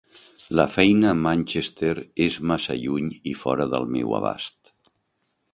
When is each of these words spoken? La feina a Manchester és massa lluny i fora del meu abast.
La 0.59 0.63
feina 0.75 1.11
a 1.11 1.17
Manchester 1.25 1.91
és 2.27 2.39
massa 2.53 2.79
lluny 2.81 3.13
i 3.35 3.37
fora 3.45 3.71
del 3.75 3.89
meu 3.99 4.21
abast. 4.23 4.73